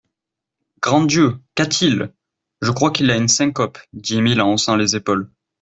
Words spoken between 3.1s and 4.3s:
a une syncope, dit